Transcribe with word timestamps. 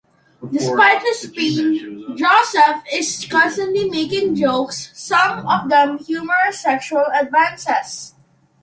Despite 0.51 1.03
his 1.03 1.29
pain, 1.37 2.17
Josef 2.17 2.83
is 2.91 3.27
constantly 3.29 3.87
making 3.87 4.33
jokes, 4.33 4.89
some 4.99 5.45
of 5.47 5.69
them 5.69 5.99
humorous 5.99 6.59
sexual 6.61 7.05
advances. 7.13 8.15